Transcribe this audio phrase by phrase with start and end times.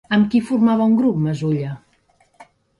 [0.15, 1.77] Amb qui formava un grup Mezulla?